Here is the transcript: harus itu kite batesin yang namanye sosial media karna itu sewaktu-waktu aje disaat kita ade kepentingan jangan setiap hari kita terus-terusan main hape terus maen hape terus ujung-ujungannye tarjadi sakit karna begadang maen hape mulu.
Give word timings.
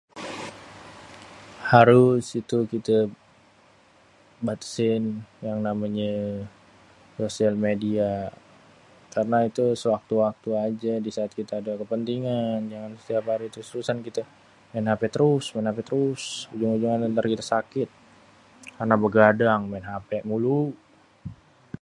harus 1.73 2.23
itu 2.41 2.57
kite 2.71 2.99
batesin 4.45 5.03
yang 5.47 5.59
namanye 5.67 6.11
sosial 7.21 7.53
media 7.67 8.09
karna 9.13 9.39
itu 9.49 9.65
sewaktu-waktu 9.81 10.49
aje 10.67 10.93
disaat 11.05 11.31
kita 11.39 11.53
ade 11.59 11.71
kepentingan 11.81 12.57
jangan 12.71 12.91
setiap 13.01 13.23
hari 13.31 13.45
kita 13.45 13.53
terus-terusan 13.55 13.97
main 14.71 14.87
hape 14.91 15.07
terus 15.15 15.45
maen 15.53 15.67
hape 15.69 15.81
terus 15.89 16.23
ujung-ujungannye 16.53 17.09
tarjadi 17.17 17.45
sakit 17.53 17.89
karna 18.77 18.95
begadang 19.05 19.61
maen 19.71 19.87
hape 19.91 20.17
mulu. 20.29 20.61